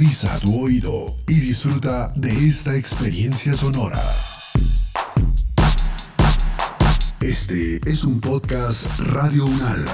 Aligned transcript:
Agudiza 0.00 0.38
tu 0.38 0.64
oído 0.64 1.14
y 1.28 1.40
disfruta 1.40 2.10
de 2.16 2.30
esta 2.48 2.74
experiencia 2.74 3.52
sonora. 3.52 4.00
Este 7.20 7.78
es 7.84 8.04
un 8.04 8.18
podcast 8.18 8.86
Radio 8.98 9.44
Unal. 9.44 9.84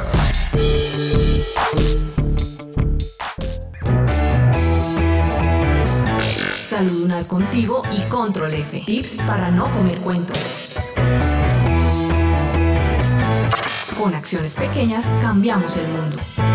Salud 6.56 7.02
Unal 7.02 7.26
contigo 7.26 7.82
y 7.90 8.00
Control 8.02 8.54
F. 8.54 8.84
Tips 8.86 9.16
para 9.26 9.50
no 9.50 9.68
comer 9.72 9.98
cuentos. 9.98 10.38
Con 13.98 14.14
acciones 14.14 14.54
pequeñas 14.54 15.12
cambiamos 15.20 15.76
el 15.76 15.88
mundo. 15.88 16.45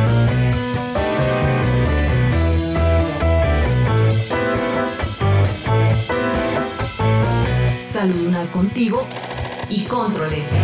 Salud 8.01 8.29
Unal 8.29 8.49
contigo 8.49 9.05
y 9.69 9.85
Control 9.85 10.33
F. 10.33 10.55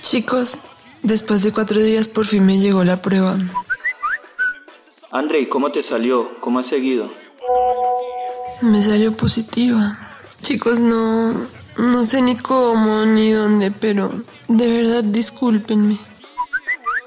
Chicos, 0.00 0.68
después 1.02 1.42
de 1.42 1.54
cuatro 1.54 1.80
días 1.80 2.06
por 2.06 2.26
fin 2.26 2.44
me 2.44 2.58
llegó 2.58 2.84
la 2.84 3.00
prueba. 3.00 3.38
André, 5.10 5.48
¿cómo 5.48 5.72
te 5.72 5.82
salió? 5.88 6.38
¿Cómo 6.42 6.58
has 6.58 6.68
seguido? 6.68 7.10
Me 8.60 8.82
salió 8.82 9.16
positiva. 9.16 9.96
Chicos, 10.42 10.78
no, 10.78 11.32
no 11.78 12.04
sé 12.04 12.20
ni 12.20 12.36
cómo 12.36 13.06
ni 13.06 13.30
dónde, 13.30 13.70
pero 13.70 14.10
de 14.48 14.82
verdad 14.82 15.04
discúlpenme. 15.04 15.96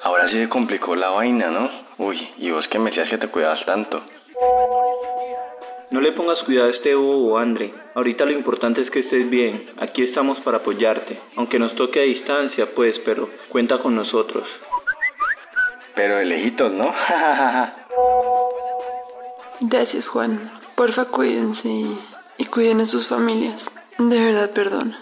Ahora 0.04 0.27
sí 0.27 0.41
se 0.41 0.49
complicó 0.49 0.96
la 0.96 1.10
vaina, 1.10 1.52
¿no? 1.52 1.70
Uy, 1.99 2.18
y 2.40 2.49
vos 2.49 2.65
que 2.71 2.80
me 2.80 2.90
decías 2.90 3.12
que 3.12 3.20
te 3.20 3.30
cuidabas 3.30 3.63
tanto. 3.63 4.02
No 5.94 6.02
le 6.02 6.12
pongas 6.13 6.40
cuidado 6.48 6.70
a 6.70 6.72
este 6.72 6.96
bobo, 6.96 7.38
André. 7.38 7.72
Ahorita 7.94 8.26
lo 8.26 8.32
importante 8.32 8.82
es 8.82 8.90
que 8.90 9.02
estés 9.02 9.30
bien. 9.30 9.70
Aquí 9.80 10.02
estamos 10.02 10.40
para 10.40 10.58
apoyarte. 10.58 11.20
Aunque 11.36 11.60
nos 11.60 11.76
toque 11.76 11.99
a 11.99 12.04
distancia, 12.04 12.74
pues, 12.74 12.96
pero 13.05 13.30
cuenta 13.49 13.77
con 13.77 13.94
nosotros. 13.96 14.44
Pero 15.94 16.18
de 16.18 16.26
lejitos, 16.26 16.74
¿no? 16.74 16.86
Gracias, 19.62 20.08
Juan. 20.08 20.52
Porfa, 20.76 21.05
cuídense 21.05 21.68
y, 21.68 21.99
y 22.40 22.46
cuiden 22.48 22.82
a 22.82 22.90
sus 22.90 23.08
familias. 23.08 23.62
De 23.99 24.20
verdad, 24.20 24.49
perdón. 24.49 24.96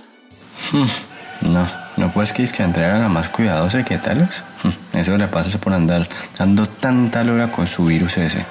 No, 1.53 1.67
no 1.95 2.11
puedes 2.13 2.33
que 2.33 2.43
es 2.43 2.51
que 2.51 2.63
Andrea 2.63 2.89
era 2.89 2.99
la 2.99 3.07
más 3.07 3.29
cuidadosa 3.29 3.85
que 3.85 3.97
tales. 3.97 4.43
Eso 4.93 5.17
le 5.17 5.29
pasa 5.29 5.57
por 5.57 5.71
andar 5.71 6.01
dando 6.37 6.65
tanta 6.65 7.23
lora 7.23 7.49
con 7.49 7.65
su 7.65 7.85
virus 7.85 8.17
ese. 8.17 8.45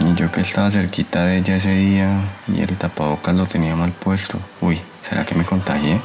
Y 0.00 0.14
yo 0.14 0.30
que 0.30 0.42
estaba 0.42 0.70
cerquita 0.70 1.26
de 1.26 1.38
ella 1.38 1.56
ese 1.56 1.74
día 1.74 2.20
y 2.46 2.60
el 2.60 2.78
tapabocas 2.78 3.34
lo 3.34 3.46
tenía 3.46 3.74
mal 3.74 3.92
puesto. 3.92 4.38
Uy, 4.60 4.76
¿será 5.02 5.26
que 5.26 5.34
me 5.34 5.44
contagié? 5.44 5.98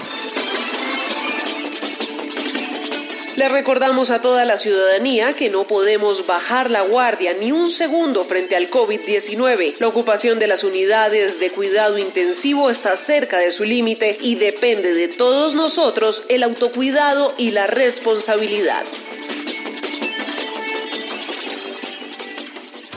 Le 3.35 3.49
recordamos 3.49 4.09
a 4.09 4.21
toda 4.21 4.45
la 4.45 4.59
ciudadanía 4.59 5.35
que 5.35 5.49
no 5.49 5.65
podemos 5.65 6.25
bajar 6.25 6.69
la 6.69 6.83
guardia 6.83 7.33
ni 7.33 7.51
un 7.51 7.75
segundo 7.77 8.25
frente 8.25 8.55
al 8.55 8.69
COVID-19. 8.69 9.75
La 9.79 9.87
ocupación 9.87 10.39
de 10.39 10.47
las 10.47 10.63
unidades 10.63 11.39
de 11.39 11.51
cuidado 11.51 11.97
intensivo 11.97 12.69
está 12.69 13.05
cerca 13.05 13.37
de 13.37 13.51
su 13.53 13.63
límite 13.63 14.17
y 14.21 14.35
depende 14.35 14.93
de 14.93 15.09
todos 15.09 15.55
nosotros 15.55 16.15
el 16.29 16.43
autocuidado 16.43 17.33
y 17.37 17.51
la 17.51 17.67
responsabilidad. 17.67 18.83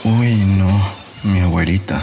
Uy, 0.03 0.56
abuelita. 1.57 1.99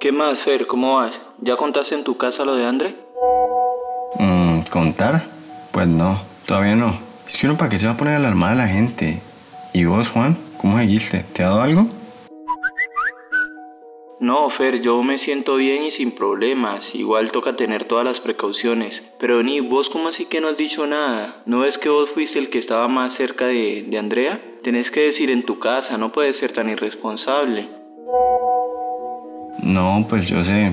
¿Qué 0.00 0.12
más, 0.12 0.38
Fer? 0.44 0.66
¿Cómo 0.68 0.96
vas? 0.96 1.12
¿Ya 1.40 1.56
contaste 1.56 1.96
en 1.96 2.04
tu 2.04 2.16
casa 2.16 2.44
lo 2.44 2.54
de 2.54 2.64
André? 2.64 2.96
Mm, 4.20 4.60
¿Contar? 4.70 5.22
Pues 5.72 5.88
no, 5.88 6.20
todavía 6.46 6.76
no. 6.76 6.96
Es 7.26 7.36
que 7.36 7.48
uno 7.48 7.56
para 7.56 7.68
qué 7.70 7.78
se 7.78 7.86
va 7.86 7.94
a 7.94 7.96
poner 7.96 8.14
a 8.14 8.18
alarmar 8.18 8.52
a 8.52 8.54
la 8.54 8.68
gente. 8.68 9.20
¿Y 9.72 9.86
vos, 9.86 10.10
Juan? 10.10 10.36
¿Cómo 10.60 10.76
seguiste? 10.76 11.24
¿Te 11.34 11.42
ha 11.42 11.48
dado 11.48 11.62
algo? 11.62 11.86
No, 14.22 14.50
Fer, 14.56 14.80
yo 14.82 15.02
me 15.02 15.18
siento 15.24 15.56
bien 15.56 15.82
y 15.82 15.90
sin 15.96 16.12
problemas. 16.12 16.80
Igual 16.94 17.32
toca 17.32 17.56
tener 17.56 17.88
todas 17.88 18.04
las 18.04 18.20
precauciones. 18.20 18.94
Pero 19.18 19.42
ni 19.42 19.58
vos, 19.58 19.88
¿cómo 19.92 20.10
así 20.10 20.26
que 20.26 20.40
no 20.40 20.50
has 20.50 20.56
dicho 20.56 20.86
nada? 20.86 21.42
¿No 21.44 21.64
es 21.64 21.76
que 21.78 21.88
vos 21.88 22.08
fuiste 22.14 22.38
el 22.38 22.48
que 22.48 22.60
estaba 22.60 22.86
más 22.86 23.16
cerca 23.16 23.46
de, 23.46 23.84
de 23.88 23.98
Andrea? 23.98 24.40
Tenés 24.62 24.88
que 24.92 25.00
decir 25.00 25.28
en 25.28 25.44
tu 25.44 25.58
casa, 25.58 25.98
no 25.98 26.12
puedes 26.12 26.38
ser 26.38 26.52
tan 26.54 26.70
irresponsable. 26.70 27.68
No, 29.64 30.06
pues 30.08 30.30
yo 30.30 30.44
sé. 30.44 30.72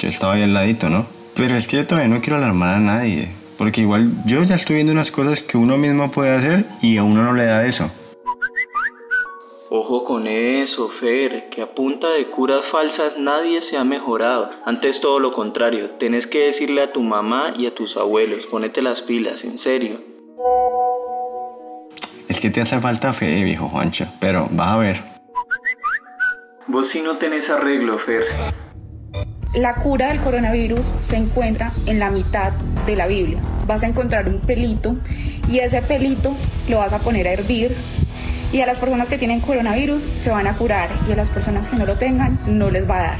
Yo 0.00 0.08
estaba 0.08 0.32
ahí 0.32 0.42
al 0.42 0.52
ladito, 0.52 0.88
¿no? 0.88 1.06
Pero 1.36 1.54
es 1.54 1.68
que 1.68 1.76
yo 1.76 1.86
todavía 1.86 2.12
no 2.12 2.20
quiero 2.20 2.38
alarmar 2.38 2.74
a 2.74 2.80
nadie. 2.80 3.28
Porque 3.58 3.82
igual 3.82 4.10
yo 4.26 4.42
ya 4.42 4.56
estoy 4.56 4.74
viendo 4.74 4.92
unas 4.92 5.12
cosas 5.12 5.40
que 5.40 5.56
uno 5.56 5.78
mismo 5.78 6.10
puede 6.10 6.34
hacer 6.34 6.64
y 6.82 6.96
a 6.96 7.04
uno 7.04 7.22
no 7.22 7.32
le 7.32 7.44
da 7.44 7.64
eso. 7.64 7.88
Ojo 9.74 10.04
con 10.04 10.26
eso, 10.26 10.90
Fer, 11.00 11.48
que 11.48 11.62
a 11.62 11.74
punta 11.74 12.06
de 12.06 12.26
curas 12.26 12.60
falsas 12.70 13.14
nadie 13.16 13.58
se 13.70 13.78
ha 13.78 13.84
mejorado. 13.84 14.50
Antes 14.66 15.00
todo 15.00 15.18
lo 15.18 15.32
contrario, 15.32 15.92
tenés 15.98 16.26
que 16.26 16.38
decirle 16.38 16.82
a 16.82 16.92
tu 16.92 17.00
mamá 17.00 17.54
y 17.56 17.66
a 17.66 17.74
tus 17.74 17.96
abuelos, 17.96 18.44
ponete 18.50 18.82
las 18.82 19.00
pilas, 19.06 19.42
en 19.42 19.58
serio. 19.60 19.98
Es 22.28 22.38
que 22.38 22.50
te 22.50 22.60
hace 22.60 22.78
falta 22.80 23.14
fe, 23.14 23.44
viejo 23.44 23.64
Juancho. 23.68 24.04
Pero 24.20 24.46
vas 24.50 24.74
a 24.74 24.78
ver. 24.78 24.96
Vos 26.68 26.84
sí 26.92 27.00
no 27.00 27.16
tenés 27.16 27.48
arreglo, 27.48 27.98
Fer. 28.00 28.24
La 29.54 29.76
cura 29.76 30.08
del 30.08 30.20
coronavirus 30.20 30.96
se 31.00 31.16
encuentra 31.16 31.72
en 31.86 31.98
la 31.98 32.10
mitad 32.10 32.52
de 32.84 32.94
la 32.94 33.06
Biblia. 33.06 33.40
Vas 33.66 33.82
a 33.84 33.86
encontrar 33.86 34.28
un 34.28 34.42
pelito 34.42 34.96
y 35.48 35.60
ese 35.60 35.80
pelito 35.80 36.34
lo 36.68 36.76
vas 36.76 36.92
a 36.92 36.98
poner 36.98 37.26
a 37.26 37.32
hervir 37.32 37.74
y 38.52 38.60
a 38.60 38.66
las 38.66 38.78
personas 38.78 39.08
que 39.08 39.18
tienen 39.18 39.40
coronavirus 39.40 40.04
se 40.14 40.30
van 40.30 40.46
a 40.46 40.56
curar 40.56 40.90
y 41.08 41.12
a 41.12 41.16
las 41.16 41.30
personas 41.30 41.70
que 41.70 41.76
no 41.76 41.86
lo 41.86 41.96
tengan 41.96 42.38
no 42.46 42.70
les 42.70 42.88
va 42.88 42.98
a 42.98 43.02
dar. 43.02 43.18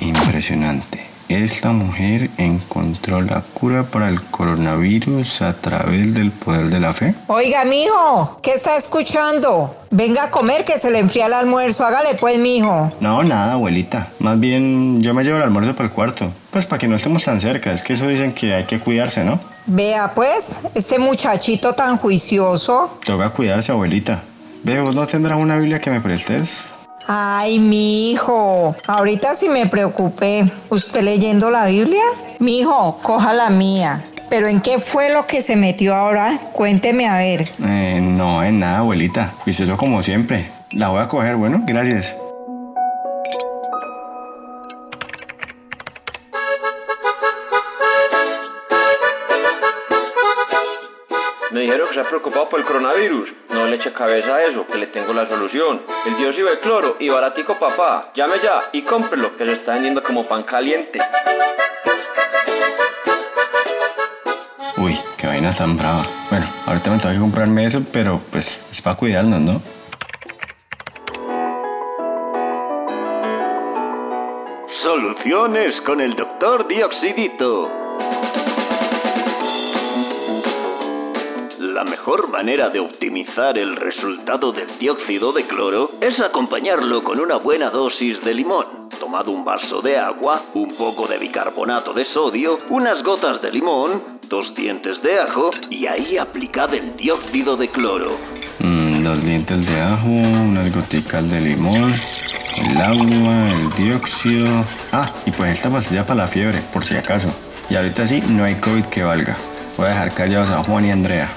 Impresionante. 0.00 1.10
Esta 1.28 1.70
mujer 1.70 2.28
encontró 2.38 3.20
la 3.20 3.40
cura 3.54 3.84
para 3.84 4.08
el 4.08 4.20
coronavirus 4.20 5.42
a 5.42 5.52
través 5.52 6.14
del 6.14 6.32
poder 6.32 6.70
de 6.70 6.80
la 6.80 6.92
fe. 6.92 7.14
Oiga, 7.28 7.64
mijo, 7.64 8.40
¿qué 8.42 8.52
está 8.52 8.76
escuchando? 8.76 9.76
Venga 9.92 10.24
a 10.24 10.30
comer 10.30 10.64
que 10.64 10.76
se 10.76 10.90
le 10.90 10.98
enfría 10.98 11.26
el 11.26 11.34
almuerzo. 11.34 11.84
Hágale 11.84 12.16
pues, 12.18 12.36
mijo. 12.38 12.92
No, 12.98 13.22
nada, 13.22 13.52
abuelita. 13.52 14.08
Más 14.18 14.40
bien 14.40 15.02
yo 15.02 15.14
me 15.14 15.22
llevo 15.22 15.36
el 15.36 15.44
almuerzo 15.44 15.76
para 15.76 15.88
el 15.88 15.94
cuarto. 15.94 16.32
Pues 16.50 16.66
para 16.66 16.80
que 16.80 16.88
no 16.88 16.96
estemos 16.96 17.22
tan 17.22 17.40
cerca. 17.40 17.72
Es 17.72 17.82
que 17.82 17.92
eso 17.92 18.08
dicen 18.08 18.32
que 18.32 18.52
hay 18.52 18.64
que 18.64 18.80
cuidarse, 18.80 19.22
¿no? 19.22 19.38
Vea 19.66 20.12
pues, 20.16 20.62
este 20.74 20.98
muchachito 20.98 21.74
tan 21.74 21.96
juicioso. 21.96 22.98
Toca 23.04 23.30
cuidarse, 23.30 23.70
abuelita. 23.70 24.20
Ve, 24.62 24.80
¿vos 24.80 24.94
no 24.94 25.06
tendrás 25.06 25.38
una 25.38 25.56
Biblia 25.56 25.78
que 25.78 25.90
me 25.90 26.00
prestes? 26.00 26.58
Ay, 27.06 27.58
mi 27.58 28.12
hijo, 28.12 28.76
ahorita 28.86 29.34
sí 29.34 29.48
me 29.48 29.66
preocupé. 29.66 30.44
¿Usted 30.68 31.02
leyendo 31.02 31.50
la 31.50 31.66
Biblia? 31.66 32.02
Mi 32.38 32.58
hijo, 32.60 32.98
coja 33.02 33.32
la 33.32 33.50
mía. 33.50 34.04
¿Pero 34.28 34.46
en 34.46 34.60
qué 34.60 34.78
fue 34.78 35.12
lo 35.12 35.26
que 35.26 35.42
se 35.42 35.56
metió 35.56 35.94
ahora? 35.94 36.38
Cuénteme 36.52 37.08
a 37.08 37.16
ver. 37.16 37.48
Eh, 37.64 38.00
no, 38.02 38.44
en 38.44 38.60
nada, 38.60 38.78
abuelita. 38.78 39.32
Juicioso 39.38 39.76
como 39.76 40.02
siempre. 40.02 40.50
La 40.72 40.88
voy 40.88 41.02
a 41.02 41.08
coger, 41.08 41.36
bueno, 41.36 41.62
gracias. 41.66 42.14
Ha 52.00 52.08
preocupado 52.08 52.48
por 52.48 52.58
el 52.58 52.64
coronavirus. 52.64 53.28
No 53.50 53.66
le 53.66 53.76
eche 53.76 53.92
cabeza 53.92 54.34
a 54.34 54.44
eso, 54.44 54.66
que 54.66 54.78
le 54.78 54.86
tengo 54.86 55.12
la 55.12 55.28
solución. 55.28 55.82
El 56.06 56.16
dióxido 56.16 56.48
de 56.48 56.60
cloro 56.60 56.96
y 56.98 57.10
baratico 57.10 57.58
papá. 57.58 58.10
Llame 58.14 58.40
ya 58.42 58.70
y 58.72 58.82
cómprelo, 58.82 59.36
que 59.36 59.44
se 59.44 59.52
está 59.52 59.74
vendiendo 59.74 60.02
como 60.02 60.26
pan 60.26 60.44
caliente. 60.44 60.98
Uy, 64.78 64.94
qué 65.20 65.26
vaina 65.26 65.52
tan 65.52 65.76
brava. 65.76 66.04
Bueno, 66.30 66.46
ahorita 66.66 66.90
me 66.90 66.98
tengo 66.98 67.14
que 67.14 67.20
comprarme 67.20 67.66
eso, 67.66 67.80
pero 67.92 68.18
pues 68.32 68.70
es 68.70 68.80
para 68.80 68.96
cuidarnos, 68.96 69.40
¿no? 69.40 69.60
Soluciones 74.82 75.74
con 75.84 76.00
el 76.00 76.16
doctor 76.16 76.66
Dioxidito. 76.66 77.70
La 81.74 81.84
mejor 81.84 82.28
manera 82.28 82.68
de 82.70 82.80
optimizar 82.80 83.56
el 83.56 83.76
resultado 83.76 84.50
del 84.50 84.76
dióxido 84.80 85.32
de 85.32 85.46
cloro 85.46 85.92
es 86.00 86.18
acompañarlo 86.18 87.04
con 87.04 87.20
una 87.20 87.36
buena 87.36 87.70
dosis 87.70 88.20
de 88.24 88.34
limón. 88.34 88.88
Tomad 88.98 89.28
un 89.28 89.44
vaso 89.44 89.80
de 89.80 89.96
agua, 89.96 90.46
un 90.54 90.76
poco 90.76 91.06
de 91.06 91.18
bicarbonato 91.18 91.92
de 91.92 92.06
sodio, 92.12 92.56
unas 92.70 93.04
gotas 93.04 93.40
de 93.40 93.52
limón, 93.52 94.20
dos 94.28 94.52
dientes 94.56 95.00
de 95.02 95.20
ajo 95.20 95.50
y 95.70 95.86
ahí 95.86 96.18
aplicad 96.18 96.74
el 96.74 96.96
dióxido 96.96 97.56
de 97.56 97.68
cloro. 97.68 98.16
Mm, 98.58 99.04
dos 99.04 99.24
dientes 99.24 99.72
de 99.72 99.80
ajo, 99.80 100.08
unas 100.50 100.74
goticas 100.74 101.30
de 101.30 101.40
limón, 101.40 101.92
el 102.58 102.76
agua, 102.78 103.48
el 103.48 103.84
dióxido. 103.84 104.48
Ah, 104.92 105.06
y 105.24 105.30
pues 105.30 105.52
esta 105.52 105.70
pastilla 105.70 106.04
para 106.04 106.22
la 106.22 106.26
fiebre, 106.26 106.58
por 106.72 106.82
si 106.82 106.96
acaso. 106.96 107.32
Y 107.70 107.76
ahorita 107.76 108.06
sí, 108.06 108.20
no 108.28 108.42
hay 108.42 108.56
COVID 108.56 108.86
que 108.86 109.04
valga. 109.04 109.36
Voy 109.76 109.86
a 109.86 109.90
dejar 109.90 110.14
callados 110.14 110.50
a 110.50 110.64
Juan 110.64 110.84
y 110.86 110.90
Andrea. 110.90 111.28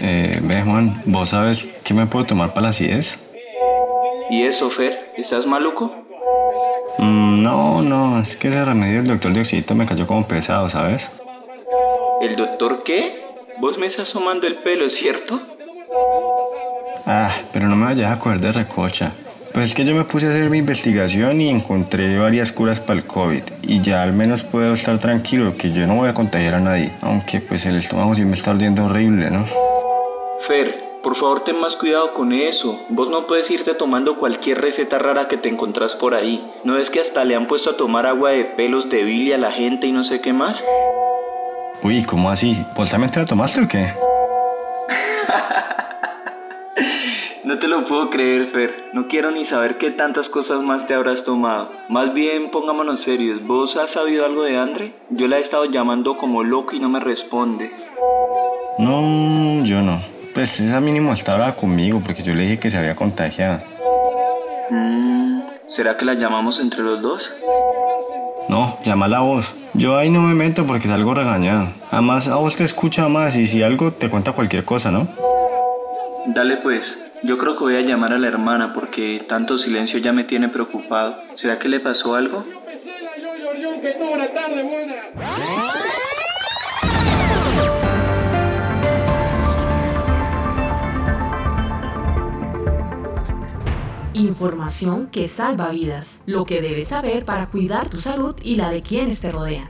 Eh, 0.00 0.40
ve 0.42 0.62
Juan, 0.62 0.92
¿vos 1.06 1.30
sabes 1.30 1.80
qué 1.84 1.94
me 1.94 2.06
puedo 2.06 2.26
tomar 2.26 2.50
para 2.50 2.62
la 2.62 2.68
acidez? 2.70 3.32
¿Y 4.30 4.46
eso, 4.46 4.70
Fer? 4.76 4.92
¿Estás 5.16 5.46
maluco? 5.46 5.90
Mm, 6.98 7.42
no, 7.42 7.82
no, 7.82 8.20
es 8.20 8.36
que 8.36 8.48
ese 8.48 8.64
remedio 8.64 8.98
del 8.98 9.08
doctor 9.08 9.32
Dioxito 9.32 9.74
me 9.74 9.86
cayó 9.86 10.06
como 10.06 10.26
pesado, 10.26 10.68
¿sabes? 10.68 11.20
¿El 12.20 12.36
doctor 12.36 12.82
qué? 12.84 13.00
Vos 13.60 13.76
me 13.78 13.86
estás 13.86 14.08
asomando 14.08 14.46
el 14.46 14.56
pelo, 14.62 14.84
¿cierto? 15.00 15.40
Ah, 17.06 17.30
pero 17.52 17.68
no 17.68 17.76
me 17.76 17.84
vayas 17.84 18.12
a 18.12 18.18
coger 18.18 18.40
de 18.40 18.52
recocha. 18.52 19.12
Pues 19.54 19.70
es 19.70 19.74
que 19.74 19.86
yo 19.86 19.94
me 19.94 20.04
puse 20.04 20.26
a 20.26 20.30
hacer 20.30 20.50
mi 20.50 20.58
investigación 20.58 21.40
y 21.40 21.48
encontré 21.48 22.18
varias 22.18 22.52
curas 22.52 22.80
para 22.80 22.98
el 22.98 23.06
COVID. 23.06 23.42
Y 23.62 23.80
ya 23.80 24.02
al 24.02 24.12
menos 24.12 24.44
puedo 24.44 24.74
estar 24.74 24.98
tranquilo 24.98 25.54
que 25.56 25.72
yo 25.72 25.86
no 25.86 25.94
voy 25.94 26.10
a 26.10 26.14
contagiar 26.14 26.54
a 26.54 26.60
nadie. 26.60 26.90
Aunque 27.00 27.40
pues 27.40 27.64
el 27.64 27.76
estómago 27.76 28.14
sí 28.14 28.24
me 28.24 28.34
está 28.34 28.50
ardiendo 28.50 28.84
horrible, 28.84 29.30
¿no? 29.30 29.46
Favor 31.26 31.42
ten 31.42 31.58
más 31.58 31.74
cuidado 31.80 32.14
con 32.14 32.32
eso. 32.32 32.82
Vos 32.90 33.10
no 33.10 33.26
puedes 33.26 33.50
irte 33.50 33.74
tomando 33.74 34.16
cualquier 34.16 34.60
receta 34.60 34.96
rara 34.96 35.26
que 35.26 35.38
te 35.38 35.48
encontrás 35.48 35.90
por 35.98 36.14
ahí. 36.14 36.40
¿No 36.62 36.78
es 36.78 36.88
que 36.90 37.00
hasta 37.00 37.24
le 37.24 37.34
han 37.34 37.48
puesto 37.48 37.70
a 37.70 37.76
tomar 37.76 38.06
agua 38.06 38.30
de 38.30 38.44
pelos 38.56 38.88
de 38.90 39.02
Billy 39.02 39.32
a 39.32 39.38
la 39.38 39.50
gente 39.50 39.88
y 39.88 39.92
no 39.92 40.04
sé 40.04 40.20
qué 40.20 40.32
más? 40.32 40.56
Uy, 41.82 42.04
¿cómo 42.04 42.30
así? 42.30 42.64
¿Vos 42.76 42.92
también 42.92 43.10
te 43.10 43.18
la 43.18 43.26
tomaste 43.26 43.60
o 43.60 43.68
qué? 43.68 43.86
No 47.42 47.60
te 47.60 47.68
lo 47.68 47.86
puedo 47.86 48.10
creer, 48.10 48.50
Fer. 48.50 48.90
No 48.92 49.06
quiero 49.06 49.30
ni 49.30 49.46
saber 49.46 49.78
qué 49.78 49.92
tantas 49.92 50.28
cosas 50.30 50.60
más 50.62 50.86
te 50.88 50.94
habrás 50.94 51.24
tomado. 51.24 51.70
Más 51.88 52.12
bien, 52.12 52.50
pongámonos 52.50 53.02
serios. 53.04 53.44
¿Vos 53.46 53.70
has 53.76 53.92
sabido 53.92 54.26
algo 54.26 54.42
de 54.42 54.56
Andre? 54.58 54.92
Yo 55.10 55.28
la 55.28 55.38
he 55.38 55.42
estado 55.42 55.64
llamando 55.66 56.18
como 56.18 56.42
loco 56.42 56.72
y 56.74 56.80
no 56.80 56.88
me 56.88 56.98
responde. 56.98 57.70
No, 58.78 59.64
yo 59.64 59.80
no. 59.80 60.15
Pues 60.36 60.60
esa 60.60 60.82
mínimo 60.82 61.14
está 61.14 61.34
brava 61.34 61.54
conmigo 61.54 62.02
porque 62.04 62.22
yo 62.22 62.34
le 62.34 62.42
dije 62.42 62.60
que 62.60 62.68
se 62.68 62.76
había 62.76 62.94
contagiado. 62.94 63.60
Mm, 64.68 65.40
¿Será 65.74 65.96
que 65.96 66.04
la 66.04 66.12
llamamos 66.12 66.54
entre 66.60 66.80
los 66.82 67.00
dos? 67.00 67.22
No, 68.50 68.76
llámala 68.84 69.16
a 69.16 69.20
vos. 69.22 69.56
Yo 69.72 69.96
ahí 69.96 70.10
no 70.10 70.20
me 70.20 70.34
meto 70.34 70.66
porque 70.66 70.88
salgo 70.88 71.14
regañado. 71.14 71.68
Además, 71.90 72.28
a 72.28 72.36
vos 72.36 72.54
te 72.54 72.64
escucha 72.64 73.08
más 73.08 73.34
y 73.34 73.46
si 73.46 73.62
algo 73.62 73.92
te 73.92 74.10
cuenta 74.10 74.32
cualquier 74.32 74.66
cosa, 74.66 74.90
¿no? 74.90 75.08
Dale 76.34 76.58
pues. 76.58 76.82
Yo 77.22 77.38
creo 77.38 77.56
que 77.56 77.64
voy 77.64 77.76
a 77.76 77.80
llamar 77.80 78.12
a 78.12 78.18
la 78.18 78.28
hermana 78.28 78.74
porque 78.74 79.24
tanto 79.30 79.56
silencio 79.56 80.00
ya 80.00 80.12
me 80.12 80.24
tiene 80.24 80.50
preocupado. 80.50 81.16
¿Será 81.40 81.58
que 81.58 81.70
le 81.70 81.80
pasó 81.80 82.14
algo? 82.14 82.44
Información 94.16 95.08
que 95.08 95.26
salva 95.26 95.68
vidas. 95.68 96.22
Lo 96.24 96.46
que 96.46 96.62
debes 96.62 96.88
saber 96.88 97.26
para 97.26 97.48
cuidar 97.48 97.90
tu 97.90 97.98
salud 97.98 98.34
y 98.42 98.54
la 98.54 98.70
de 98.70 98.80
quienes 98.80 99.20
te 99.20 99.30
rodean. 99.30 99.68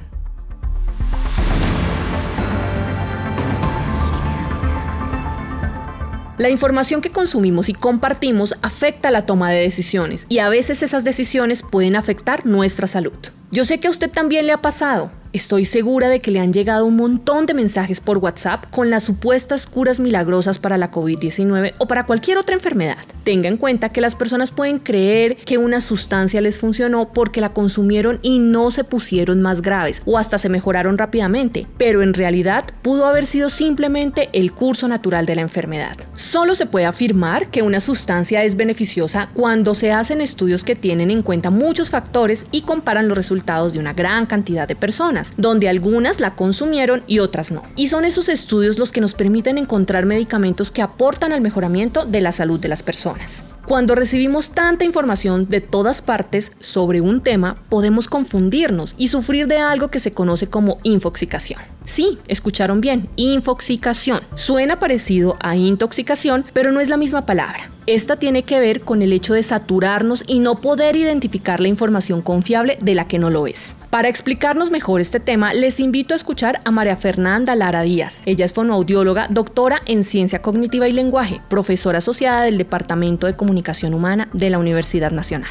La 6.39 6.49
información 6.49 7.01
que 7.01 7.11
consumimos 7.11 7.69
y 7.69 7.75
compartimos 7.75 8.55
afecta 8.63 9.11
la 9.11 9.27
toma 9.27 9.51
de 9.51 9.63
decisiones 9.63 10.27
y 10.29 10.39
a 10.39 10.49
veces 10.49 10.85
esas 10.85 11.03
decisiones 11.03 11.65
pueden 11.65 11.97
afectar 11.97 12.47
nuestra 12.47 12.87
salud. 12.87 13.19
Yo 13.51 13.65
sé 13.65 13.81
que 13.81 13.89
a 13.89 13.91
usted 13.91 14.13
también 14.13 14.47
le 14.47 14.53
ha 14.53 14.63
pasado. 14.63 15.11
Estoy 15.33 15.65
segura 15.65 16.09
de 16.09 16.21
que 16.21 16.31
le 16.31 16.41
han 16.41 16.53
llegado 16.53 16.87
un 16.87 16.97
montón 16.97 17.47
de 17.47 17.55
mensajes 17.55 18.01
por 18.01 18.19
WhatsApp 18.19 18.65
con 18.71 18.91
las 18.91 19.03
supuestas 19.03 19.67
curas 19.67 20.01
milagrosas 20.01 20.59
para 20.59 20.79
la 20.79 20.91
COVID-19 20.91 21.75
o 21.79 21.87
para 21.87 22.07
cualquier 22.07 22.39
otra 22.39 22.55
enfermedad. 22.55 22.99
Tenga 23.25 23.49
en 23.49 23.57
cuenta 23.57 23.89
que 23.89 24.01
las 24.01 24.15
personas 24.15 24.53
pueden 24.53 24.79
creer 24.79 25.37
que 25.37 25.59
una 25.59 25.81
sustancia 25.81 26.41
les 26.41 26.59
funcionó 26.59 27.13
porque 27.13 27.41
la 27.41 27.53
consumieron 27.53 28.21
y 28.23 28.39
no 28.39 28.71
se 28.71 28.85
pusieron 28.85 29.43
más 29.43 29.63
graves 29.63 30.01
o 30.07 30.17
hasta 30.17 30.39
se 30.39 30.49
mejoraron 30.49 30.97
rápidamente, 30.97 31.67
pero 31.77 32.03
en 32.03 32.15
realidad 32.15 32.65
pudo 32.83 33.07
haber 33.07 33.27
sido 33.27 33.49
simplemente 33.49 34.31
el 34.33 34.53
curso 34.53 34.87
natural 34.87 35.27
de 35.27 35.35
la 35.35 35.43
enfermedad. 35.43 35.97
Solo 36.15 36.55
se 36.55 36.67
puede 36.67 36.87
afirmar 36.87 37.51
que 37.51 37.63
una 37.63 37.81
sustancia 37.81 38.45
es 38.45 38.57
beneficiosa 38.57 39.29
cuando 39.35 39.75
se 39.75 39.93
hacen 39.93 40.21
estudios 40.21 40.65
que 40.65 40.77
tienen 40.77 41.11
en 41.11 41.23
cuenta 41.23 41.51
muchos 41.51 41.91
factores 41.91 42.47
y 42.53 42.63
comparan 42.63 43.09
los 43.09 43.17
resultados 43.17 43.73
de 43.73 43.81
una 43.81 43.93
gran 43.93 44.27
cantidad 44.27 44.69
de 44.69 44.77
personas 44.77 45.16
donde 45.37 45.69
algunas 45.69 46.21
la 46.21 46.35
consumieron 46.35 47.03
y 47.07 47.19
otras 47.21 47.53
no. 47.53 47.63
Y 47.77 47.89
son 47.89 48.05
esos 48.05 48.29
estudios 48.29 48.79
los 48.79 48.93
que 48.93 49.01
nos 49.01 49.15
permiten 49.15 49.59
encontrar 49.59 50.07
medicamentos 50.07 50.71
que 50.71 50.83
aportan 50.83 51.33
al 51.33 51.41
mejoramiento 51.41 52.05
de 52.05 52.21
la 52.21 52.33
salud 52.33 52.61
de 52.61 52.69
las 52.69 52.83
personas. 52.83 53.45
Cuando 53.67 53.97
recibimos 53.97 54.51
tanta 54.51 54.85
información 54.85 55.49
de 55.49 55.61
todas 55.61 56.01
partes 56.01 56.53
sobre 56.61 57.01
un 57.01 57.21
tema, 57.21 57.65
podemos 57.69 58.07
confundirnos 58.07 58.95
y 58.97 59.09
sufrir 59.09 59.49
de 59.49 59.59
algo 59.59 59.89
que 59.89 59.99
se 59.99 60.13
conoce 60.13 60.47
como 60.47 60.79
infoxicación. 60.85 61.61
Sí, 61.85 62.19
escucharon 62.29 62.81
bien, 62.81 63.09
infoxicación. 63.17 64.21
Suena 64.37 64.79
parecido 64.79 65.37
a 65.41 65.57
intoxicación, 65.57 66.45
pero 66.53 66.71
no 66.71 66.81
es 66.81 66.89
la 66.89 66.97
misma 66.97 67.27
palabra. 67.27 67.71
Esta 67.87 68.17
tiene 68.17 68.43
que 68.43 68.59
ver 68.59 68.81
con 68.81 69.03
el 69.03 69.13
hecho 69.13 69.35
de 69.35 69.45
saturarnos 69.45 70.25
y 70.27 70.41
no 70.41 70.61
poder 70.61 70.97
identificar 70.97 71.61
la 71.61 71.69
información 71.69 72.23
confiable 72.23 72.79
de 72.81 72.97
la 72.97 73.07
que 73.07 73.21
no 73.21 73.31
lo 73.31 73.47
es. 73.47 73.77
Para 73.91 74.09
explicarnos 74.09 74.73
mejor 74.73 75.01
este 75.01 75.21
tema, 75.21 75.55
les 75.55 75.79
invito 75.79 76.13
a 76.13 76.17
escuchar 76.17 76.61
a 76.65 76.73
María 76.73 76.97
Fernanda 76.97 77.55
Lara 77.55 77.83
Díaz. 77.83 78.23
Ella 78.27 78.45
es 78.45 78.53
fonoaudióloga, 78.53 79.29
doctora 79.31 79.81
en 79.87 80.03
ciencia 80.03 80.43
cognitiva 80.43 80.89
y 80.89 80.93
lenguaje, 80.93 81.41
profesora 81.49 81.99
asociada 81.99 82.43
del 82.43 82.59
Departamento 82.59 83.29
de 83.29 83.37
Comunicación 83.37 83.56
Humana 83.95 84.29
de 84.33 84.51
la 84.51 84.59
Universidad 84.59 85.11
Nacional. 85.11 85.51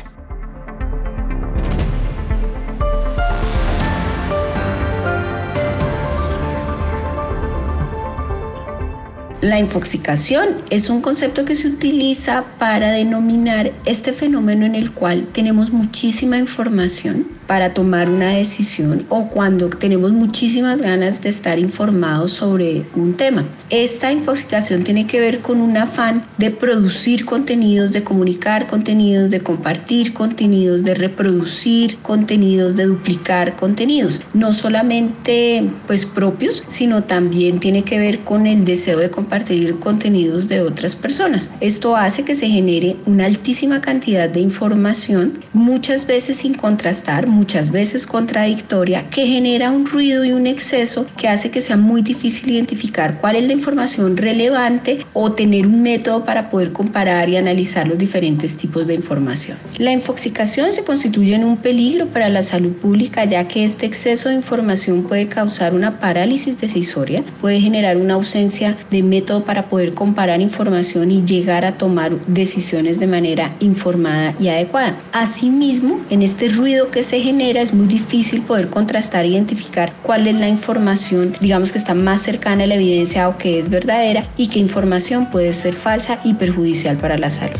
La 9.46 9.60
infoxicación 9.60 10.62
es 10.72 10.90
un 10.90 11.02
concepto 11.02 11.46
que 11.46 11.54
se 11.54 11.68
utiliza 11.68 12.46
para 12.58 12.90
denominar 12.90 13.74
este 13.86 14.12
fenómeno 14.12 14.66
en 14.66 14.74
el 14.74 14.92
cual 14.92 15.28
tenemos 15.32 15.72
muchísima 15.72 16.40
información 16.40 17.28
para 17.48 17.74
tomar 17.74 18.10
una 18.10 18.30
decisión 18.30 19.06
o 19.10 19.30
cuando 19.30 19.70
tenemos 19.70 20.12
muchísimas 20.12 20.82
ganas 20.82 21.22
de 21.22 21.30
estar 21.30 21.60
informados 21.60 22.32
sobre 22.32 22.86
un 22.96 23.16
tema. 23.16 23.46
Esta 23.70 24.12
infoxicación 24.12 24.84
tiene 24.84 25.08
que 25.08 25.20
ver 25.20 25.42
con 25.42 25.60
un 25.62 25.78
afán 25.78 26.26
de 26.38 26.52
producir 26.52 27.26
contenidos, 27.26 27.92
de 27.92 28.04
comunicar 28.04 28.68
contenidos, 28.68 29.32
de 29.32 29.42
compartir 29.42 30.14
contenidos, 30.14 30.84
de 30.84 30.96
reproducir 30.96 31.98
contenidos, 31.98 32.76
de 32.76 32.86
duplicar 32.86 33.56
contenidos, 33.56 34.22
no 34.34 34.54
solamente 34.54 35.70
pues 35.88 36.06
propios, 36.06 36.64
sino 36.68 37.04
también 37.04 37.60
tiene 37.60 37.84
que 37.84 38.00
ver 38.00 38.20
con 38.20 38.48
el 38.48 38.66
deseo 38.66 39.00
de 39.00 39.10
compartir 39.10 39.80
contenidos 39.80 40.48
de 40.48 40.62
otras 40.62 40.96
personas. 40.96 41.50
Esto 41.60 41.96
hace 41.96 42.24
que 42.24 42.36
se 42.36 42.48
genere 42.48 42.98
una 43.06 43.26
altísima 43.26 43.82
cantidad 43.82 44.30
de 44.30 44.40
información, 44.40 45.40
muchas 45.54 46.08
veces 46.08 46.38
sin 46.38 46.54
contrastar, 46.54 47.28
muchas 47.36 47.72
veces 47.72 48.08
contradictoria, 48.08 49.10
que 49.10 49.28
genera 49.28 49.72
un 49.72 49.86
ruido 49.86 50.24
y 50.24 50.32
un 50.32 50.48
exceso 50.48 51.06
que 51.18 51.28
hace 51.28 51.52
que 51.52 51.62
sea 51.62 51.78
muy 51.78 52.02
difícil 52.02 52.52
identificar 52.52 53.20
cuál 53.20 53.36
es 53.36 53.44
la 53.44 53.54
información 53.54 54.18
relevante 54.18 55.06
o 55.14 55.34
tener 55.34 55.68
un 55.68 55.84
método 55.84 56.24
para 56.24 56.50
poder 56.50 56.72
comparar 56.72 57.30
y 57.30 57.36
analizar 57.36 57.88
los 57.88 57.98
diferentes 57.98 58.58
tipos 58.58 58.88
de 58.88 58.96
información. 58.96 59.58
La 59.78 59.92
infoxicación 59.92 60.72
se 60.72 60.84
constituye 60.84 61.36
en 61.36 61.44
un 61.44 61.58
peligro 61.58 62.08
para 62.08 62.30
la 62.30 62.42
salud 62.42 62.72
pública 62.72 63.26
ya 63.26 63.48
que 63.48 63.66
este 63.66 63.86
exceso 63.86 64.30
de 64.30 64.36
información 64.36 65.04
puede 65.04 65.28
causar 65.28 65.74
una 65.74 66.00
parálisis 66.00 66.58
decisoria, 66.58 67.24
puede 67.42 67.60
generar 67.60 67.98
una 67.98 68.14
ausencia 68.14 68.78
de 68.90 69.04
método 69.04 69.44
para 69.44 69.70
poder 69.70 69.94
comparar 69.94 70.42
información 70.42 71.12
y 71.12 71.24
llegar 71.26 71.66
a 71.66 71.78
tomar 71.78 72.14
decisiones 72.28 73.00
de 73.00 73.08
manera 73.08 73.56
informada 73.60 74.34
y 74.40 74.48
adecuada. 74.48 74.98
Asimismo, 75.12 76.00
en 76.10 76.22
este 76.22 76.50
ruido 76.50 76.92
que 76.92 77.04
se 77.04 77.20
genera 77.26 77.60
es 77.60 77.74
muy 77.74 77.88
difícil 77.88 78.44
poder 78.44 78.70
contrastar 78.70 79.26
e 79.26 79.30
identificar 79.30 79.92
cuál 80.04 80.28
es 80.28 80.36
la 80.36 80.48
información, 80.48 81.36
digamos 81.42 81.72
que 81.72 81.80
está 81.80 81.96
más 81.96 82.22
cercana 82.22 82.66
a 82.66 82.68
la 82.68 82.76
evidencia 82.76 83.28
o 83.28 83.36
que 83.36 83.58
es 83.58 83.70
verdadera 83.70 84.28
y 84.38 84.48
qué 84.48 84.60
información 84.60 85.32
puede 85.32 85.52
ser 85.54 85.74
falsa 85.74 86.20
y 86.24 86.36
perjudicial 86.36 86.98
para 86.98 87.18
la 87.18 87.32
salud. 87.32 87.60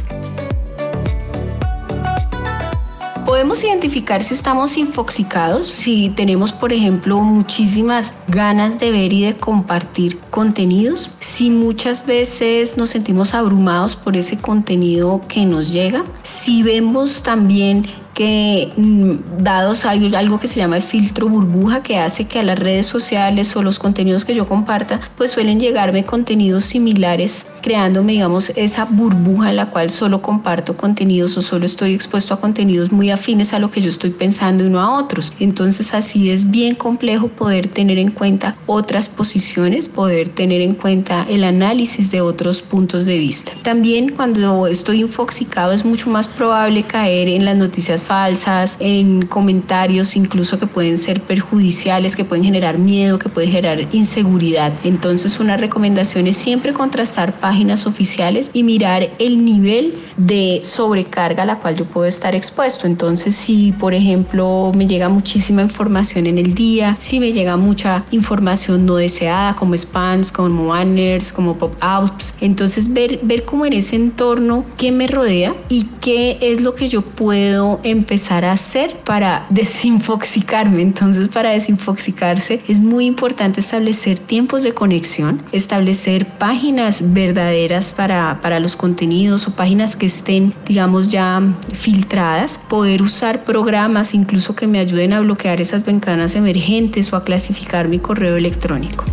Podemos 3.26 3.64
identificar 3.64 4.22
si 4.22 4.36
estamos 4.36 4.78
infoxicados, 4.78 5.66
si 5.66 6.10
tenemos, 6.10 6.52
por 6.52 6.72
ejemplo, 6.72 7.20
muchísimas 7.22 8.14
ganas 8.28 8.78
de 8.78 8.92
ver 8.92 9.12
y 9.14 9.24
de 9.24 9.36
compartir 9.36 10.20
contenidos, 10.30 11.10
si 11.20 11.50
muchas 11.50 12.06
veces 12.06 12.78
nos 12.78 12.92
sentimos 12.92 13.34
abrumados 13.34 13.96
por 13.96 14.16
ese 14.16 14.38
contenido 14.38 15.22
que 15.28 15.44
nos 15.48 15.72
llega, 15.72 16.04
si 16.22 16.62
vemos 16.62 17.24
también 17.24 17.88
que 18.16 18.72
mm, 18.76 19.44
dados 19.44 19.86
hay 19.86 20.16
algo 20.16 20.40
que 20.40 20.48
se 20.48 20.56
llama 20.56 20.78
el 20.78 20.84
filtro 20.84 21.30
burbuja 21.30 21.84
que 21.84 22.00
hace 22.00 22.26
que 22.26 22.40
a 22.40 22.44
las 22.44 22.58
redes 22.58 22.88
sociales 22.88 23.56
o 23.56 23.62
los 23.62 23.78
contenidos 23.78 24.26
que 24.26 24.34
yo 24.34 24.48
comparta 24.48 25.00
pues 25.16 25.30
suelen 25.30 25.60
llegarme 25.60 26.04
contenidos 26.04 26.64
similares 26.66 27.46
creándome 27.62 28.14
digamos 28.14 28.52
esa 28.56 28.86
burbuja 28.86 29.52
en 29.52 29.58
la 29.58 29.70
cual 29.70 29.90
solo 29.90 30.22
comparto 30.22 30.76
contenidos 30.78 31.38
o 31.38 31.42
solo 31.42 31.66
estoy 31.66 31.94
expuesto 31.94 32.34
a 32.34 32.40
contenidos 32.40 32.92
muy 32.92 33.12
afines 33.12 33.54
a 33.54 33.60
lo 33.60 33.70
que 33.70 33.82
yo 33.82 33.90
estoy 33.90 34.12
pensando 34.12 34.66
y 34.66 34.70
no 34.70 34.80
a 34.80 34.98
otros. 34.98 35.34
Entonces 35.40 35.94
así 35.94 36.32
es 36.32 36.50
bien 36.50 36.76
complejo 36.76 37.28
poder 37.28 37.68
tener 37.68 37.98
en 37.98 38.12
cuenta 38.12 38.56
otras 38.66 39.10
posiciones 39.10 39.90
poder 39.90 40.30
tener 40.30 40.62
en 40.62 40.74
cuenta 40.74 41.26
el 41.30 41.44
análisis 41.44 42.12
de 42.12 42.22
otros 42.22 42.62
puntos 42.62 43.06
de 43.06 43.18
vista. 43.18 43.52
También 43.64 44.10
cuando 44.10 44.68
estoy 44.68 45.02
infoxicado 45.02 45.74
es 45.74 45.84
mucho 45.84 46.10
más 46.10 46.28
probable 46.28 46.84
caer 46.84 47.28
en 47.28 47.44
las 47.44 47.58
noticias 47.58 48.04
falsas, 48.06 48.78
en 48.80 49.26
comentarios 49.26 50.16
incluso 50.16 50.60
que 50.60 50.68
pueden 50.68 50.98
ser 50.98 51.22
perjudiciales, 51.22 52.16
que 52.16 52.24
pueden 52.24 52.46
generar 52.46 52.78
miedo, 52.78 53.20
que 53.20 53.30
pueden 53.30 53.52
generar 53.52 53.88
inseguridad. 53.94 54.74
Entonces 54.84 55.40
una 55.40 55.58
recomendación 55.58 56.28
es 56.28 56.38
siempre 56.38 56.74
contrastar 56.74 57.40
páginas 57.40 57.88
oficiales 57.88 58.52
y 58.54 58.64
mirar 58.64 59.10
el 59.20 59.44
nivel 59.44 59.94
de 60.18 60.62
sobrecarga 60.64 61.44
a 61.44 61.46
la 61.46 61.60
cual 61.60 61.76
yo 61.76 61.86
puedo 61.86 62.08
estar 62.08 62.36
expuesto. 62.36 62.88
Entonces 62.88 63.36
si 63.36 63.72
por 63.74 63.94
ejemplo 63.94 64.72
me 64.76 64.88
llega 64.88 65.10
muchísima 65.10 65.62
información 65.62 66.28
en 66.28 66.38
el 66.38 66.54
día, 66.54 66.96
si 67.00 67.20
me 67.20 67.34
llega 67.34 67.58
mucha 67.58 68.06
información 68.12 68.86
no 68.86 68.96
deseada 68.96 69.56
como 69.56 69.76
spams, 69.76 70.32
como 70.32 70.68
banners, 70.68 71.32
como 71.32 71.58
pop-ups, 71.58 72.36
entonces 72.42 72.94
ver, 72.94 73.20
ver 73.24 73.46
cómo 73.46 73.66
en 73.66 73.74
ese 73.74 73.96
entorno 73.96 74.66
qué 74.78 74.92
me 74.92 75.08
rodea 75.08 75.56
y 75.70 75.86
qué 76.02 76.38
es 76.42 76.62
lo 76.62 76.76
que 76.76 76.90
yo 76.90 77.02
puedo 77.02 77.80
empezar 77.96 78.46
a 78.46 78.52
hacer 78.52 78.98
para 79.04 79.46
desinfoxicarme. 79.50 80.82
Entonces, 80.82 81.30
para 81.30 81.52
desinfoxicarse 81.52 82.62
es 82.68 82.80
muy 82.80 83.06
importante 83.06 83.60
establecer 83.60 84.20
tiempos 84.20 84.64
de 84.64 84.74
conexión, 84.74 85.44
establecer 85.52 86.28
páginas 86.38 87.14
verdaderas 87.14 87.94
para, 87.94 88.40
para 88.42 88.60
los 88.60 88.76
contenidos 88.76 89.48
o 89.48 89.56
páginas 89.56 89.96
que 89.96 90.06
estén, 90.06 90.54
digamos, 90.66 91.10
ya 91.10 91.42
filtradas, 91.74 92.60
poder 92.70 93.02
usar 93.02 93.44
programas 93.44 94.14
incluso 94.14 94.56
que 94.56 94.68
me 94.68 94.80
ayuden 94.80 95.14
a 95.14 95.22
bloquear 95.22 95.62
esas 95.62 95.86
ventanas 95.86 96.36
emergentes 96.36 97.12
o 97.12 97.16
a 97.16 97.24
clasificar 97.24 97.88
mi 97.88 98.00
correo 98.00 98.36
electrónico. 98.36 99.06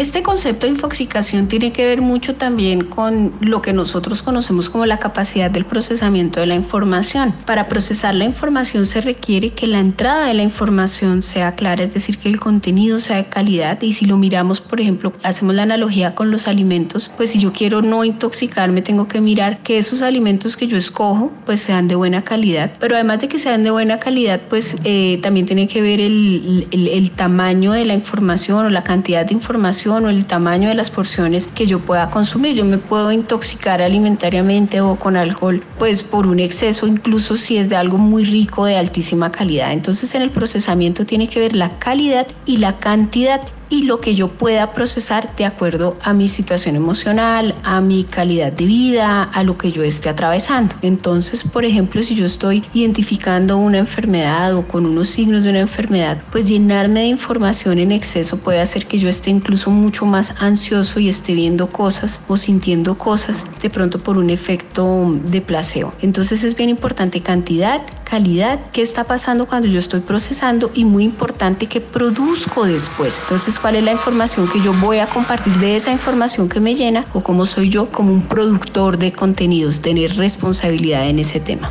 Este 0.00 0.22
concepto 0.22 0.66
de 0.66 0.72
infoxicación 0.72 1.46
tiene 1.46 1.72
que 1.72 1.84
ver 1.84 2.00
mucho 2.00 2.34
también 2.34 2.84
con 2.86 3.34
lo 3.42 3.60
que 3.60 3.74
nosotros 3.74 4.22
conocemos 4.22 4.70
como 4.70 4.86
la 4.86 4.98
capacidad 4.98 5.50
del 5.50 5.66
procesamiento 5.66 6.40
de 6.40 6.46
la 6.46 6.54
información. 6.54 7.34
Para 7.44 7.68
procesar 7.68 8.14
la 8.14 8.24
información 8.24 8.86
se 8.86 9.02
requiere 9.02 9.50
que 9.50 9.66
la 9.66 9.78
entrada 9.78 10.26
de 10.26 10.32
la 10.32 10.42
información 10.42 11.20
sea 11.20 11.54
clara, 11.54 11.84
es 11.84 11.92
decir, 11.92 12.16
que 12.16 12.30
el 12.30 12.40
contenido 12.40 12.98
sea 12.98 13.16
de 13.16 13.26
calidad. 13.26 13.82
Y 13.82 13.92
si 13.92 14.06
lo 14.06 14.16
miramos, 14.16 14.62
por 14.62 14.80
ejemplo, 14.80 15.12
hacemos 15.22 15.54
la 15.54 15.64
analogía 15.64 16.14
con 16.14 16.30
los 16.30 16.48
alimentos, 16.48 17.12
pues 17.14 17.32
si 17.32 17.38
yo 17.38 17.52
quiero 17.52 17.82
no 17.82 18.02
intoxicarme, 18.02 18.80
tengo 18.80 19.06
que 19.06 19.20
mirar 19.20 19.62
que 19.62 19.76
esos 19.76 20.00
alimentos 20.00 20.56
que 20.56 20.66
yo 20.66 20.78
escojo, 20.78 21.30
pues 21.44 21.60
sean 21.60 21.88
de 21.88 21.96
buena 21.96 22.24
calidad. 22.24 22.72
Pero 22.80 22.94
además 22.94 23.20
de 23.20 23.28
que 23.28 23.36
sean 23.36 23.64
de 23.64 23.70
buena 23.70 24.00
calidad, 24.00 24.40
pues 24.48 24.78
eh, 24.84 25.18
también 25.22 25.44
tiene 25.44 25.66
que 25.66 25.82
ver 25.82 26.00
el, 26.00 27.10
tamaño 27.14 27.72
de 27.72 27.84
la 27.84 27.92
información 27.92 28.64
o 28.64 28.70
la 28.70 28.82
cantidad 28.82 29.26
de 29.26 29.34
información 29.34 29.89
o 29.96 30.08
el 30.08 30.26
tamaño 30.26 30.68
de 30.68 30.74
las 30.74 30.90
porciones 30.90 31.46
que 31.46 31.66
yo 31.66 31.80
pueda 31.80 32.10
consumir. 32.10 32.54
Yo 32.54 32.64
me 32.64 32.78
puedo 32.78 33.12
intoxicar 33.12 33.82
alimentariamente 33.82 34.80
o 34.80 34.96
con 34.96 35.16
alcohol, 35.16 35.62
pues 35.78 36.02
por 36.02 36.26
un 36.26 36.38
exceso, 36.38 36.86
incluso 36.86 37.36
si 37.36 37.56
es 37.56 37.68
de 37.68 37.76
algo 37.76 37.98
muy 37.98 38.24
rico 38.24 38.64
de 38.64 38.76
altísima 38.76 39.32
calidad. 39.32 39.72
Entonces 39.72 40.14
en 40.14 40.22
el 40.22 40.30
procesamiento 40.30 41.06
tiene 41.06 41.28
que 41.28 41.40
ver 41.40 41.56
la 41.56 41.78
calidad 41.78 42.26
y 42.46 42.58
la 42.58 42.78
cantidad 42.78 43.40
y 43.70 43.84
lo 43.84 44.00
que 44.00 44.14
yo 44.14 44.28
pueda 44.28 44.72
procesar 44.72 45.34
de 45.36 45.46
acuerdo 45.46 45.96
a 46.02 46.12
mi 46.12 46.28
situación 46.28 46.76
emocional, 46.76 47.54
a 47.62 47.80
mi 47.80 48.04
calidad 48.04 48.52
de 48.52 48.66
vida, 48.66 49.22
a 49.22 49.42
lo 49.44 49.56
que 49.56 49.72
yo 49.72 49.82
esté 49.82 50.08
atravesando. 50.08 50.74
Entonces, 50.82 51.44
por 51.44 51.64
ejemplo, 51.64 52.02
si 52.02 52.16
yo 52.16 52.26
estoy 52.26 52.64
identificando 52.74 53.56
una 53.56 53.78
enfermedad 53.78 54.54
o 54.56 54.66
con 54.66 54.84
unos 54.84 55.08
signos 55.08 55.44
de 55.44 55.50
una 55.50 55.60
enfermedad, 55.60 56.22
pues 56.32 56.48
llenarme 56.48 57.00
de 57.00 57.06
información 57.06 57.78
en 57.78 57.92
exceso 57.92 58.38
puede 58.40 58.60
hacer 58.60 58.86
que 58.86 58.98
yo 58.98 59.08
esté 59.08 59.30
incluso 59.30 59.70
mucho 59.70 60.04
más 60.04 60.42
ansioso 60.42 60.98
y 61.00 61.08
esté 61.08 61.34
viendo 61.34 61.68
cosas 61.68 62.22
o 62.28 62.36
sintiendo 62.36 62.98
cosas 62.98 63.44
de 63.62 63.70
pronto 63.70 64.00
por 64.00 64.18
un 64.18 64.30
efecto 64.30 65.18
de 65.26 65.40
placebo. 65.40 65.92
Entonces 66.02 66.42
es 66.42 66.56
bien 66.56 66.70
importante 66.70 67.20
cantidad, 67.20 67.82
calidad, 68.10 68.58
qué 68.72 68.82
está 68.82 69.04
pasando 69.04 69.46
cuando 69.46 69.68
yo 69.68 69.78
estoy 69.78 70.00
procesando 70.00 70.72
y 70.74 70.84
muy 70.84 71.04
importante 71.04 71.66
qué 71.66 71.80
produzco 71.80 72.64
después. 72.64 73.20
Entonces, 73.20 73.60
¿cuál 73.60 73.76
es 73.76 73.84
la 73.84 73.92
información 73.92 74.48
que 74.48 74.60
yo 74.60 74.72
voy 74.72 74.98
a 74.98 75.06
compartir 75.06 75.52
de 75.54 75.76
esa 75.76 75.92
información 75.92 76.48
que 76.48 76.58
me 76.58 76.74
llena 76.74 77.04
o 77.14 77.22
cómo 77.22 77.46
soy 77.46 77.70
yo 77.70 77.86
como 77.90 78.12
un 78.12 78.22
productor 78.22 78.98
de 78.98 79.12
contenidos, 79.12 79.80
tener 79.80 80.16
responsabilidad 80.16 81.08
en 81.08 81.20
ese 81.20 81.38
tema? 81.38 81.70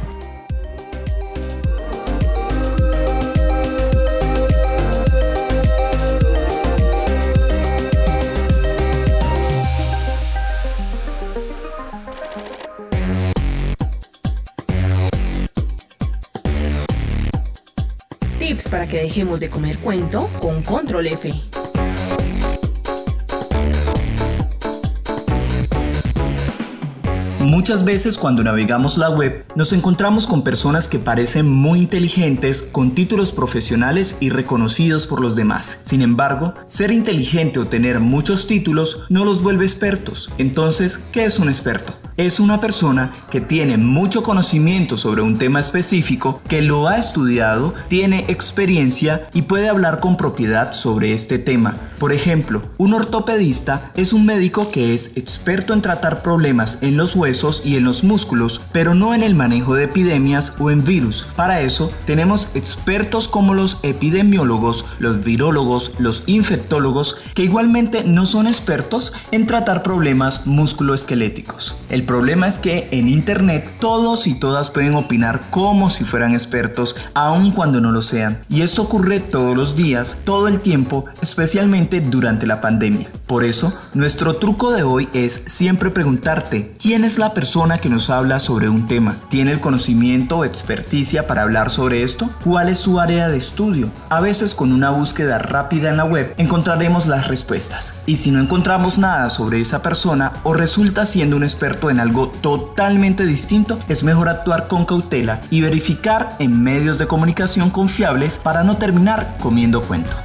Que 18.90 19.02
dejemos 19.04 19.40
de 19.40 19.50
comer 19.50 19.78
cuento 19.78 20.30
con 20.40 20.62
Control 20.64 21.08
F. 21.08 21.32
Muchas 27.40 27.84
veces 27.84 28.18
cuando 28.18 28.44
navegamos 28.44 28.98
la 28.98 29.10
web 29.10 29.46
nos 29.56 29.74
encontramos 29.74 30.28
con 30.28 30.44
personas 30.44 30.88
que 30.88 31.00
parecen 31.00 31.50
muy 31.50 31.80
inteligentes 31.80 32.62
con 32.62 32.92
títulos 32.92 33.32
profesionales 33.32 34.18
y 34.20 34.30
reconocidos 34.30 35.08
por 35.08 35.20
los 35.22 35.36
demás. 35.36 35.80
Sin 35.84 36.02
embargo, 36.02 36.54
ser 36.68 36.92
inteligente 36.92 37.60
o 37.60 37.68
tener 37.68 38.00
muchos 38.00 38.48
títulos 38.48 39.06
no 39.10 39.26
los 39.26 39.42
vuelve 39.42 39.66
expertos. 39.66 40.30
Entonces, 40.38 40.98
¿qué 41.12 41.26
es 41.26 41.40
un 41.40 41.48
experto? 41.48 41.94
Es 42.20 42.42
una 42.42 42.60
persona 42.60 43.14
que 43.32 43.40
tiene 43.40 43.78
mucho 43.78 44.24
conocimiento 44.24 44.98
sobre 44.98 45.22
un 45.22 45.38
tema 45.38 45.62
específico, 45.62 46.42
que 46.50 46.62
lo 46.62 46.90
ha 46.90 46.98
estudiado, 46.98 47.74
tiene 47.88 48.26
experiencia 48.28 49.30
y 49.34 49.44
puede 49.44 49.70
hablar 49.70 50.02
con 50.02 50.18
propiedad 50.18 50.74
sobre 50.74 51.14
este 51.14 51.40
tema. 51.40 51.78
Por 51.98 52.12
ejemplo, 52.12 52.62
un 52.78 52.94
ortopedista 52.94 53.92
es 53.96 54.12
un 54.12 54.26
médico 54.26 54.70
que 54.70 54.94
es 54.94 55.16
experto 55.16 55.74
en 55.74 55.82
tratar 55.82 56.22
problemas 56.22 56.80
en 56.82 56.98
los 56.98 57.16
huesos 57.16 57.62
y 57.64 57.78
en 57.78 57.86
los 57.86 58.04
músculos, 58.04 58.60
pero 58.74 58.94
no 58.96 59.14
en 59.14 59.24
el 59.24 59.34
manejo 59.34 59.76
de 59.76 59.86
epidemias 59.86 60.56
o 60.60 60.72
en 60.72 60.84
virus. 60.84 61.26
Para 61.38 61.62
eso 61.62 61.90
tenemos 62.06 62.50
expertos 62.54 63.30
como 63.30 63.54
los 63.54 63.78
epidemiólogos, 63.82 64.84
los 65.00 65.24
virólogos, 65.24 65.94
los 66.00 66.24
infectólogos, 66.26 67.16
que 67.34 67.44
igualmente 67.44 68.04
no 68.04 68.26
son 68.26 68.48
expertos 68.48 69.14
en 69.32 69.48
tratar 69.48 69.84
problemas 69.84 70.46
musculoesqueléticos. 70.46 71.78
El 71.88 72.09
problema 72.10 72.48
es 72.48 72.58
que 72.58 72.88
en 72.90 73.08
Internet 73.08 73.70
todos 73.80 74.26
y 74.26 74.34
todas 74.34 74.72
pueden 74.72 74.96
opinar 74.96 75.42
como 75.52 75.92
si 75.92 76.04
fueran 76.04 76.34
expertos, 76.34 76.96
aun 77.14 77.52
cuando 77.52 77.82
no 77.82 77.92
lo 77.92 78.02
sean. 78.02 78.44
Y 78.50 78.64
esto 78.64 78.82
ocurre 78.82 79.20
todos 79.20 79.56
los 79.56 79.76
días, 79.76 80.22
todo 80.24 80.48
el 80.48 80.60
tiempo, 80.60 81.06
especialmente 81.22 82.02
durante 82.02 82.48
la 82.48 82.62
pandemia. 82.62 83.12
Por 83.28 83.44
eso, 83.44 83.78
nuestro 83.94 84.38
truco 84.38 84.74
de 84.74 84.82
hoy 84.82 85.08
es 85.14 85.44
siempre 85.46 85.92
preguntarte, 85.92 86.76
¿quién 86.82 87.04
es 87.04 87.20
la 87.20 87.36
persona 87.36 87.78
que 87.78 87.90
nos 87.90 88.10
habla 88.10 88.40
sobre 88.40 88.70
un 88.70 88.88
tema? 88.88 89.16
¿Tiene 89.30 89.52
el 89.52 89.60
conocimiento 89.60 90.40
o 90.40 90.46
experticia 90.46 91.28
para 91.28 91.44
hablar 91.44 91.70
sobre 91.70 92.02
esto? 92.02 92.28
¿Cuál 92.44 92.70
es 92.70 92.80
su 92.80 93.00
área 93.00 93.30
de 93.30 93.38
estudio? 93.38 93.92
A 94.10 94.20
veces 94.20 94.56
con 94.56 94.74
una 94.74 94.90
búsqueda 94.90 95.38
rápida 95.38 95.92
en 95.92 95.98
la 95.98 96.06
web 96.06 96.34
encontraremos 96.40 97.06
las 97.06 97.28
respuestas. 97.28 97.94
Y 98.08 98.16
si 98.16 98.32
no 98.32 98.40
encontramos 98.40 98.98
nada 98.98 99.30
sobre 99.30 99.62
esa 99.62 99.84
persona 99.84 100.32
o 100.42 100.56
resulta 100.56 101.06
siendo 101.06 101.36
un 101.36 101.44
experto 101.44 101.92
en 101.92 101.99
algo 102.00 102.30
totalmente 102.30 103.26
distinto, 103.26 103.78
es 103.88 104.04
mejor 104.04 104.30
actuar 104.30 104.68
con 104.68 104.86
cautela 104.86 105.42
y 105.52 105.62
verificar 105.62 106.36
en 106.40 106.64
medios 106.64 106.98
de 106.98 107.08
comunicación 107.08 107.70
confiables 107.70 108.38
para 108.38 108.64
no 108.64 108.78
terminar 108.78 109.36
comiendo 109.40 109.82
cuento. 109.82 110.16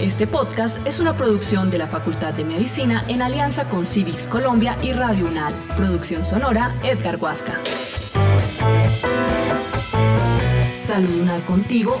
Este 0.00 0.26
podcast 0.26 0.86
es 0.86 0.98
una 0.98 1.14
producción 1.14 1.70
de 1.70 1.76
la 1.76 1.86
Facultad 1.86 2.32
de 2.32 2.44
Medicina 2.44 3.04
en 3.08 3.20
alianza 3.20 3.68
con 3.68 3.84
Civics 3.84 4.26
Colombia 4.26 4.78
y 4.82 4.92
Radio 4.92 5.26
UNAL. 5.26 5.52
Producción 5.76 6.24
sonora 6.24 6.74
Edgar 6.82 7.16
Huasca. 7.16 7.52
Salud 10.74 11.20
UNAL 11.20 11.44
contigo 11.44 12.00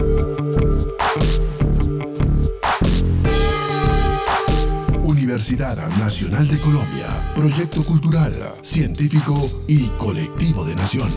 Universidad 5.03 5.77
Nacional 5.99 6.47
de 6.47 6.57
Colombia, 6.59 7.33
proyecto 7.35 7.83
cultural, 7.83 8.33
científico 8.63 9.51
y 9.67 9.89
colectivo 9.99 10.65
de 10.65 10.77
nación. 10.77 11.11